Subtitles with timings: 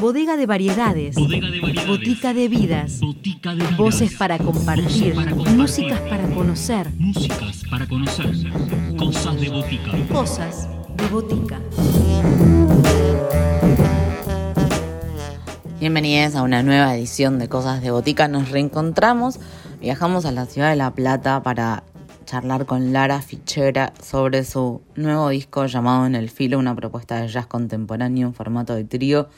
[0.00, 1.16] Bodega de variedades.
[1.86, 3.00] Botica de vidas.
[3.76, 5.14] Voces para compartir.
[5.56, 6.90] Músicas para conocer.
[6.96, 8.32] Músicas para conocer.
[8.96, 9.90] Cosas de botica.
[10.12, 11.60] Cosas de botica.
[15.80, 18.28] Bienvenidos a una nueva edición de Cosas de Botica.
[18.28, 19.40] Nos reencontramos,
[19.80, 21.82] viajamos a la ciudad de La Plata para
[22.26, 27.28] charlar con Lara Fichera sobre su nuevo disco llamado En el Filo, una propuesta de
[27.28, 29.28] jazz contemporáneo en formato de trío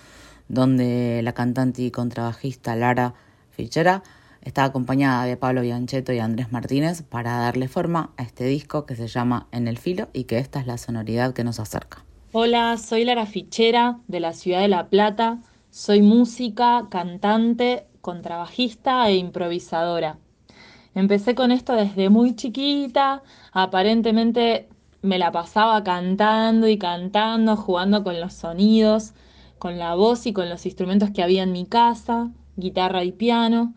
[0.49, 3.15] donde la cantante y contrabajista Lara
[3.51, 4.03] Fichera
[4.41, 8.97] está acompañada de Pablo Bianchetto y Andrés Martínez para darle forma a este disco que
[8.97, 12.05] se llama En el Filo y que esta es la sonoridad que nos acerca.
[12.33, 15.39] Hola, soy Lara Fichera de la ciudad de La Plata.
[15.71, 20.19] Soy música, cantante, contrabajista e improvisadora.
[20.95, 24.69] Empecé con esto desde muy chiquita, aparentemente
[25.03, 29.15] me la pasaba cantando y cantando, jugando con los sonidos
[29.59, 33.75] con la voz y con los instrumentos que había en mi casa, guitarra y piano.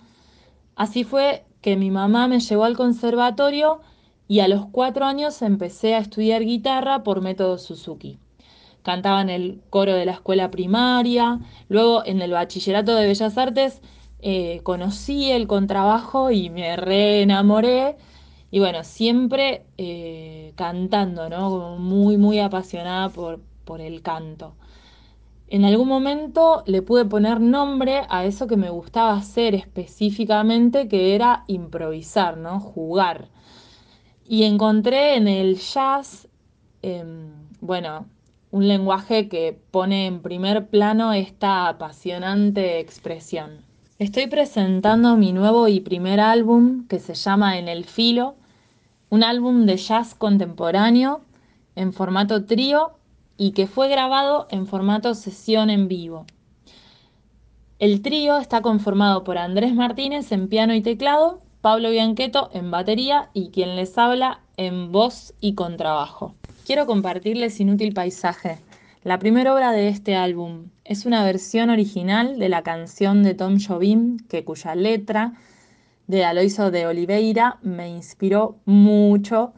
[0.76, 3.82] Así fue que mi mamá me llevó al conservatorio
[4.28, 8.18] y a los cuatro años empecé a estudiar guitarra por método Suzuki.
[8.84, 13.82] Cantaba en el coro de la escuela primaria, luego en el bachillerato de Bellas Artes
[14.22, 17.98] eh, conocí el contrabajo y me reenamoré.
[18.52, 21.78] Y bueno, siempre eh, cantando, ¿no?
[21.78, 24.56] muy, muy apasionada por, por el canto
[25.52, 31.14] en algún momento le pude poner nombre a eso que me gustaba hacer específicamente, que
[31.14, 32.62] era improvisar, ¿no?
[32.62, 33.28] Jugar.
[34.26, 36.30] Y encontré en el jazz,
[36.82, 38.06] em, bueno,
[38.52, 43.71] un lenguaje que pone en primer plano esta apasionante expresión.
[44.02, 48.34] Estoy presentando mi nuevo y primer álbum que se llama En el Filo,
[49.12, 51.22] un álbum de jazz contemporáneo
[51.76, 52.94] en formato trío
[53.38, 56.26] y que fue grabado en formato sesión en vivo.
[57.78, 63.30] El trío está conformado por Andrés Martínez en piano y teclado, Pablo Bianqueto en batería
[63.36, 66.34] y quien les habla en voz y contrabajo.
[66.66, 68.58] Quiero compartirles Inútil Paisaje,
[69.04, 70.70] la primera obra de este álbum.
[70.92, 75.32] Es una versión original de la canción de Tom Jobim, que cuya letra
[76.08, 79.54] de Aloiso de Oliveira me inspiró mucho,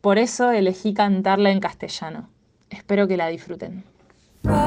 [0.00, 2.28] por eso elegí cantarla en castellano.
[2.70, 3.82] Espero que la disfruten.
[4.44, 4.62] ¿Para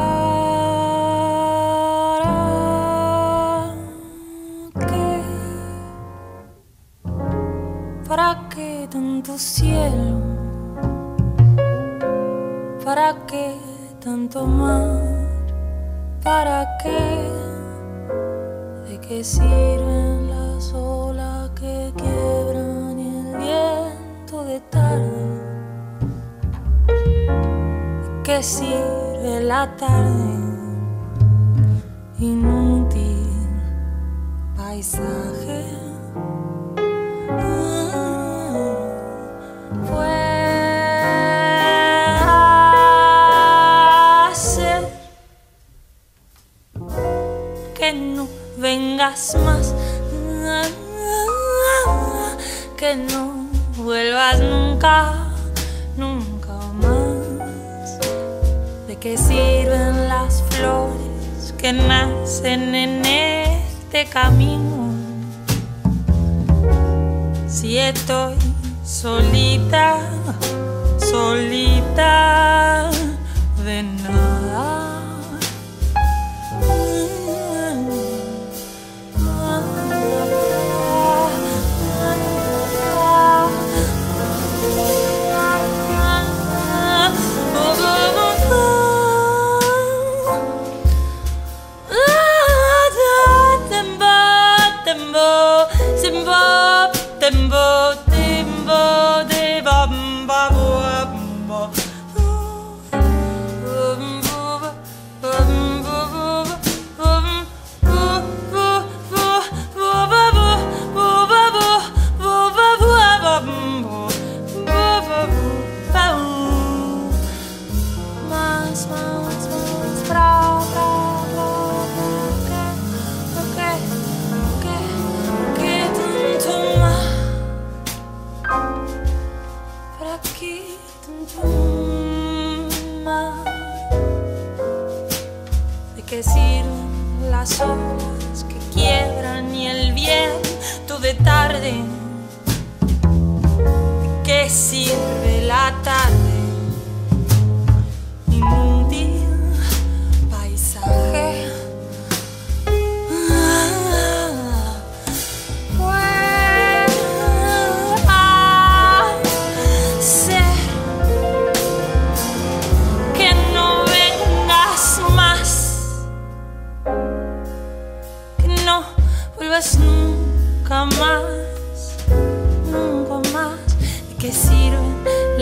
[4.89, 5.21] qué?
[8.09, 10.19] ¿Para qué tanto cielo?
[12.83, 13.55] ¿Para qué
[14.01, 15.08] tanto mar?
[16.23, 17.29] ¿Para qué?
[18.89, 25.49] ¿De qué sirven las olas que quiebran y el viento de tarde?
[28.29, 30.35] que sirve la tarde,
[32.19, 33.27] inútil
[34.55, 35.88] paisaje.
[48.99, 49.73] Más,
[52.75, 55.29] que no vuelvas nunca.
[58.99, 64.91] qué sirven las flores que nacen en este camino?
[67.47, 68.35] Si estoy
[68.83, 69.99] solita,
[70.99, 72.89] solita
[73.63, 74.08] de nada.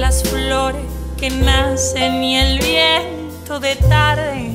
[0.08, 0.86] las flores
[1.18, 4.52] que nacen y el viento de tarde.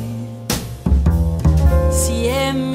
[1.90, 2.70] Si en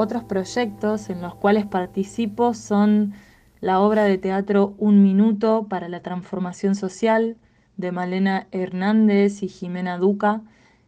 [0.00, 3.14] Otros proyectos en los cuales participo son
[3.58, 7.36] la obra de teatro Un Minuto para la Transformación Social
[7.76, 10.42] de Malena Hernández y Jimena Duca.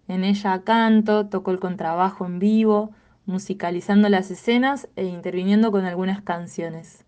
[0.07, 2.93] En ella canto, toco el contrabajo en vivo,
[3.27, 7.05] musicalizando las escenas e interviniendo con algunas canciones.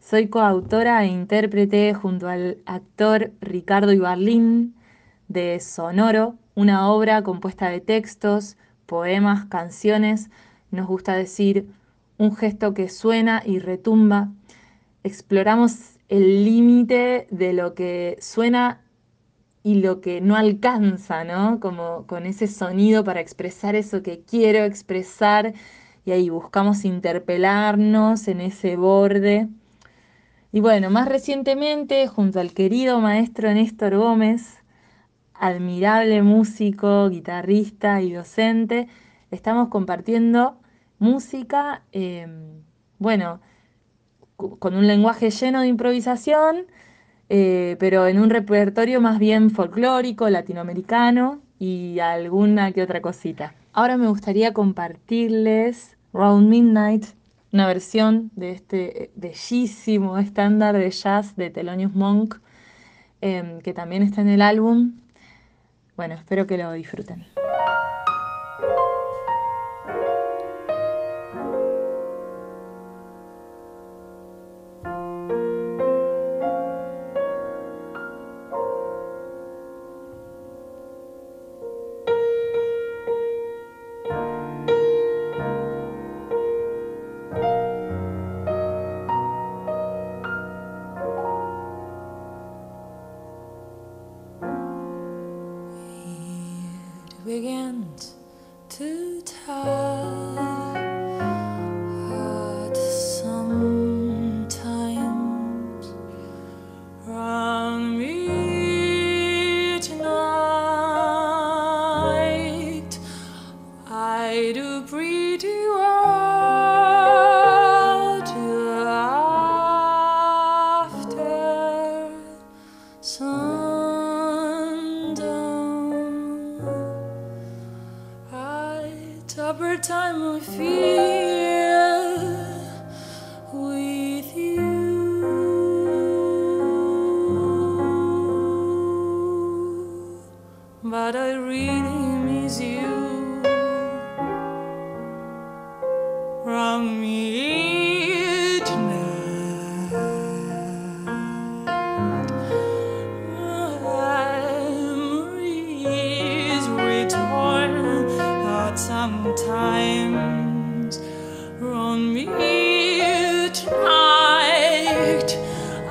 [0.00, 4.74] Soy coautora e intérprete junto al actor Ricardo Ibarlín
[5.28, 10.28] de Sonoro, una obra compuesta de textos, poemas, canciones,
[10.70, 11.68] nos gusta decir
[12.18, 14.30] un gesto que suena y retumba.
[15.04, 18.82] Exploramos el límite de lo que suena
[19.62, 21.60] y lo que no alcanza, ¿no?
[21.60, 25.54] Como con ese sonido para expresar eso que quiero expresar
[26.04, 29.48] y ahí buscamos interpelarnos en ese borde.
[30.52, 34.58] Y bueno, más recientemente, junto al querido maestro Néstor Gómez,
[35.34, 38.88] admirable músico, guitarrista y docente,
[39.30, 40.58] estamos compartiendo
[40.98, 42.26] música, eh,
[42.98, 43.40] bueno,
[44.36, 46.66] con un lenguaje lleno de improvisación,
[47.28, 53.54] eh, pero en un repertorio más bien folclórico, latinoamericano y alguna que otra cosita.
[53.72, 57.06] Ahora me gustaría compartirles Round Midnight,
[57.52, 62.36] una versión de este bellísimo estándar de jazz de Thelonious Monk,
[63.20, 64.92] eh, que también está en el álbum.
[65.96, 67.26] Bueno, espero que lo disfruten.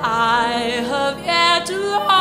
[0.00, 2.17] I have yet to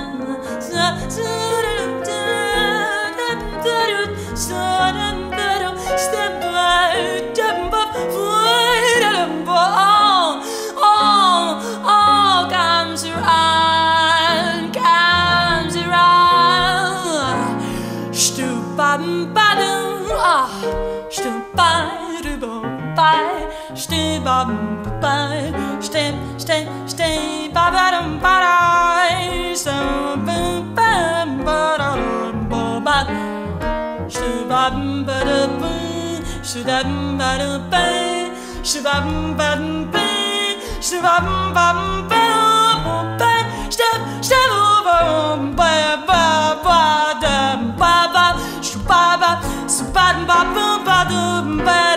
[0.00, 0.33] my
[36.66, 37.84] dum ba dum ba
[38.70, 40.06] shabam ba dum ba
[40.88, 42.24] shabam ba dum ba
[43.20, 43.32] ba
[43.76, 44.52] shab shab
[44.88, 44.98] ba
[45.58, 45.72] ba
[46.08, 46.22] ba
[46.64, 46.80] ba
[47.24, 48.26] dum ba ba
[48.68, 49.30] shub ba ba
[49.76, 51.93] sub ba ba ba dum ba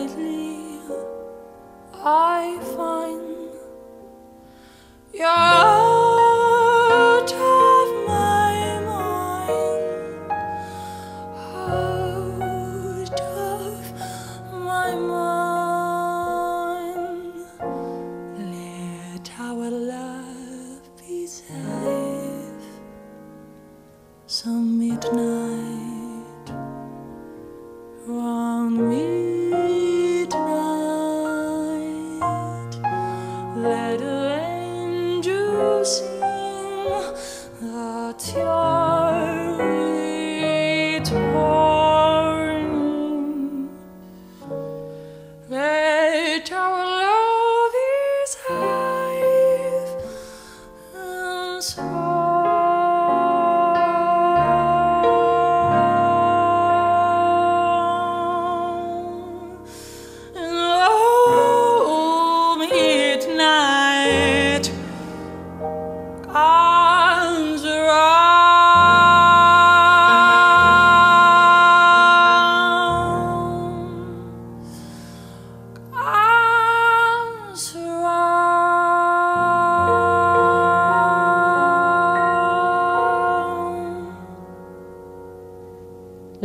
[0.00, 0.78] lately
[1.92, 3.50] I find
[5.12, 5.49] you're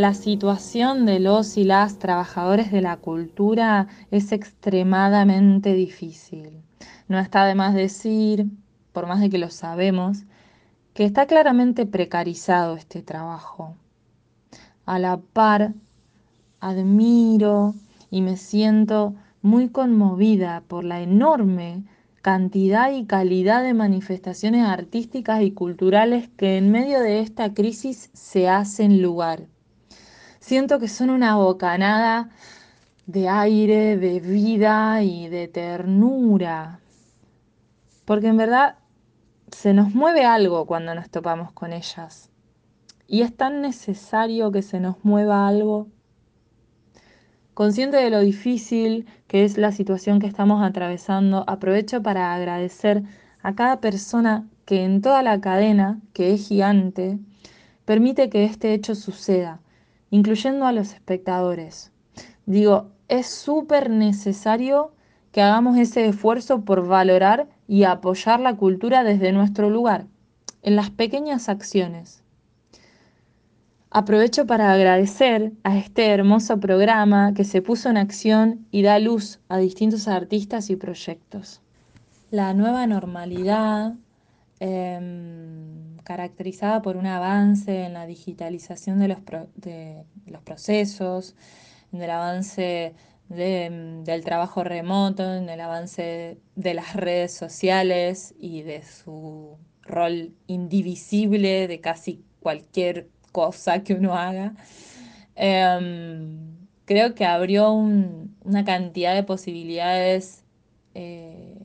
[0.05, 6.61] La situación de los y las trabajadores de la cultura es extremadamente difícil.
[7.07, 8.45] No está de más decir,
[8.91, 10.25] por más de que lo sabemos,
[10.93, 13.77] que está claramente precarizado este trabajo.
[14.85, 15.73] A la par,
[16.59, 17.73] admiro
[18.11, 21.83] y me siento muy conmovida por la enorme
[22.21, 28.47] cantidad y calidad de manifestaciones artísticas y culturales que en medio de esta crisis se
[28.47, 29.47] hacen lugar.
[30.47, 32.29] Siento que son una bocanada
[33.07, 36.81] de aire, de vida y de ternura.
[38.05, 38.75] Porque en verdad
[39.49, 42.29] se nos mueve algo cuando nos topamos con ellas.
[43.07, 45.87] Y es tan necesario que se nos mueva algo.
[47.55, 53.01] Consciente de lo difícil que es la situación que estamos atravesando, aprovecho para agradecer
[53.41, 57.17] a cada persona que en toda la cadena, que es gigante,
[57.83, 59.59] permite que este hecho suceda
[60.15, 61.91] incluyendo a los espectadores.
[62.45, 64.93] Digo, es súper necesario
[65.33, 70.07] que hagamos ese esfuerzo por valorar y apoyar la cultura desde nuestro lugar,
[70.61, 72.23] en las pequeñas acciones.
[73.89, 79.41] Aprovecho para agradecer a este hermoso programa que se puso en acción y da luz
[79.49, 81.61] a distintos artistas y proyectos.
[82.31, 83.95] La nueva normalidad,
[84.61, 89.17] eh, caracterizada por un avance en la digitalización de los,
[89.55, 91.35] de los procesos,
[91.91, 92.93] en el avance
[93.27, 100.33] de, del trabajo remoto, en el avance de las redes sociales y de su rol
[100.47, 104.53] indivisible de casi cualquier cosa que uno haga.
[105.35, 110.43] Em, creo que abrió una cantidad de posibilidades
[110.93, 111.57] eh,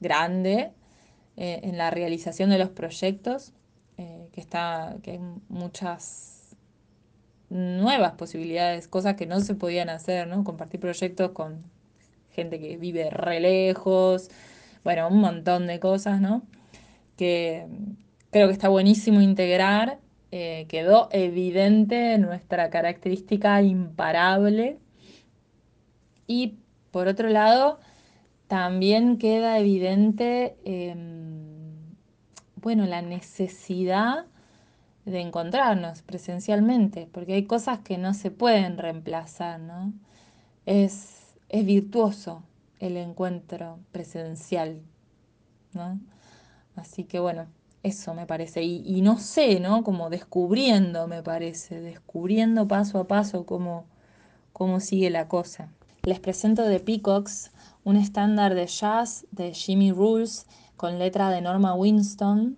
[0.00, 0.72] grande
[1.36, 3.52] eh, en la realización de los proyectos,
[3.96, 6.56] eh, que, está, que hay muchas
[7.50, 10.44] nuevas posibilidades, cosas que no se podían hacer, ¿no?
[10.44, 11.62] Compartir proyectos con
[12.30, 14.30] gente que vive re lejos,
[14.82, 16.42] bueno, un montón de cosas, ¿no?
[17.16, 17.66] Que
[18.30, 19.98] creo que está buenísimo integrar
[20.36, 24.78] eh, quedó evidente nuestra característica imparable.
[26.26, 26.56] Y
[26.90, 27.78] por otro lado,
[28.48, 31.23] también queda evidente, em,
[32.64, 34.24] bueno, la necesidad
[35.04, 39.92] de encontrarnos presencialmente, porque hay cosas que no se pueden reemplazar, ¿no?
[40.64, 42.42] Es, es virtuoso
[42.80, 44.80] el encuentro presencial,
[45.74, 46.00] ¿no?
[46.74, 47.48] Así que bueno,
[47.82, 48.62] eso me parece.
[48.62, 49.84] Y, no sé, ¿no?
[49.84, 53.84] Como descubriendo, me parece, descubriendo paso a paso cómo,
[54.54, 55.68] cómo sigue la cosa.
[56.02, 57.52] Les presento The Peacocks,
[57.84, 60.46] un estándar de jazz de Jimmy Rules
[60.76, 62.56] con letra de Norma Winston.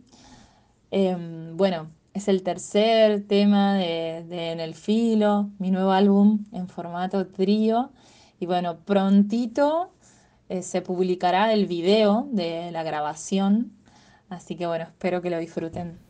[0.91, 7.27] Em, bueno, es el tercer tema de, En el Filo, mi nuevo álbum en formato
[7.27, 7.91] trío.
[8.41, 9.91] Y bueno, prontito
[10.49, 13.77] eh, se publicará el video de la grabación
[14.29, 16.06] Así que bueno, espero que lo disfruten.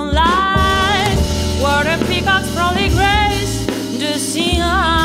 [0.00, 1.18] moonlight,
[1.62, 3.66] where the peacocks proudly grace
[3.98, 4.99] the sea.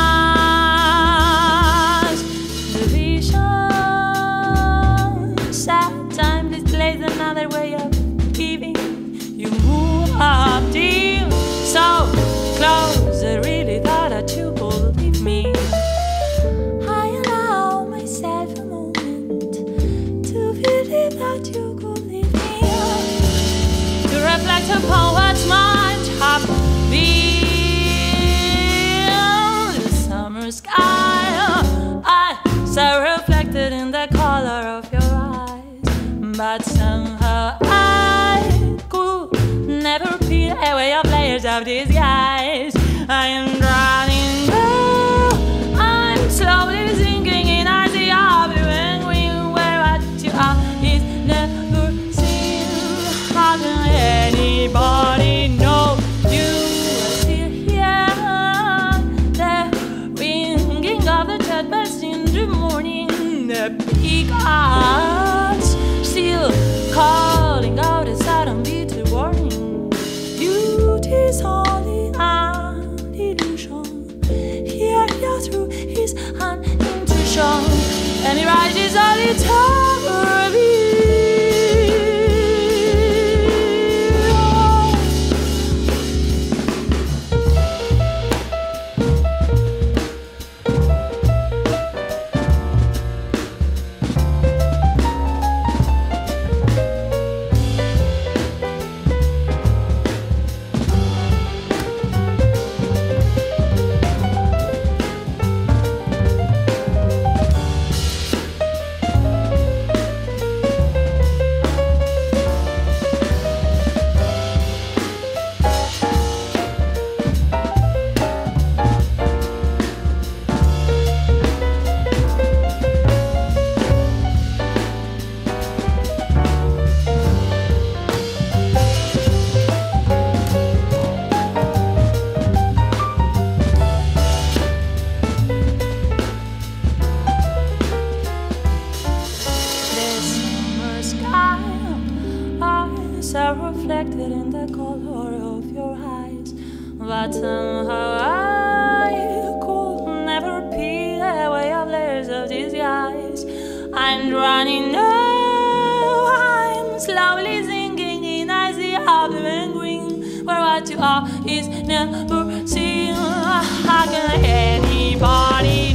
[157.36, 163.14] Slowly sinking in icy of the green what you are is never seen.
[163.14, 165.95] How can anybody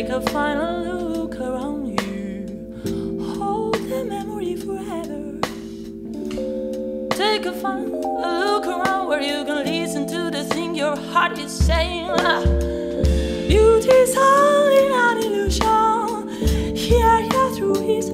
[0.00, 3.34] Take a final look around you.
[3.36, 5.38] Hold the memory forever.
[7.10, 11.52] Take a final look around where you can listen to the thing your heart is
[11.52, 12.16] saying.
[13.46, 16.28] Beauty's only an illusion.
[16.74, 18.08] Hear you through his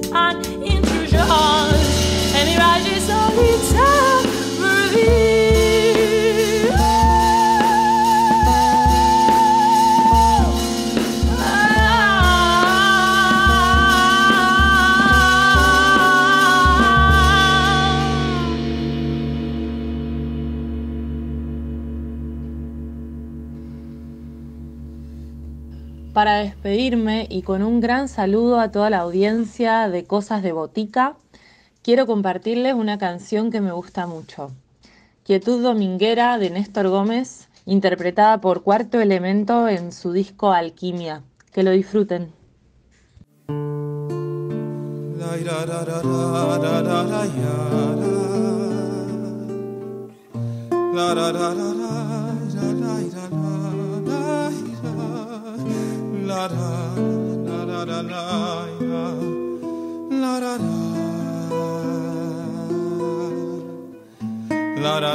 [26.17, 31.15] Para despedirme y con un gran saludo a toda la audiencia de Cosas de Botica,
[31.83, 34.49] quiero compartirles una canción que me gusta mucho.
[35.23, 41.21] Quietud Dominguera de Néstor Gómez, interpretada por Cuarto Elemento en su disco Alquimia.
[41.51, 42.33] Que lo disfruten.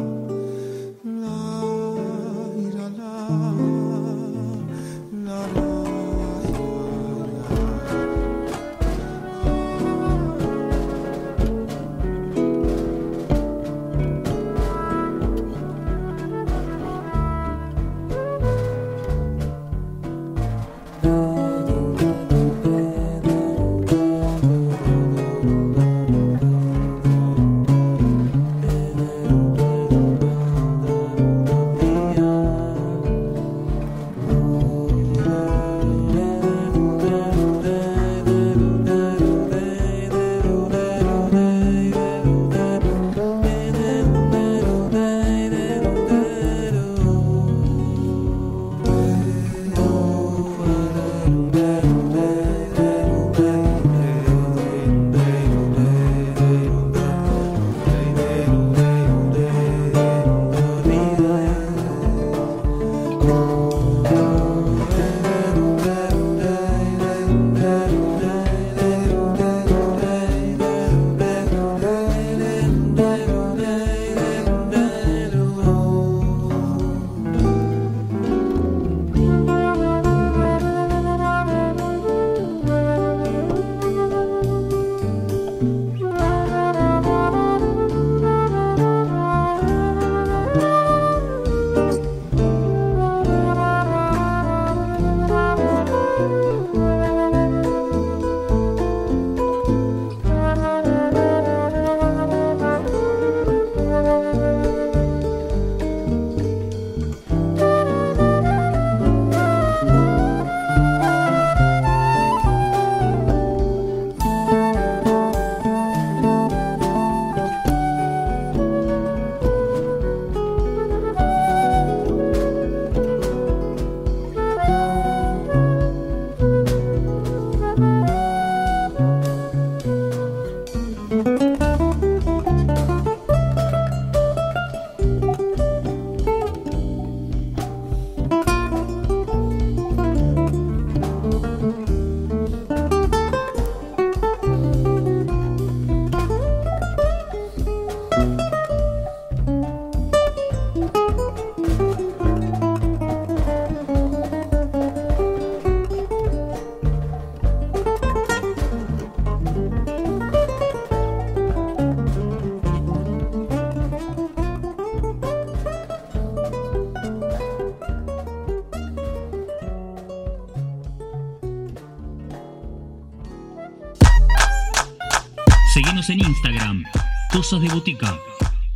[177.58, 178.20] Cosas de Botica.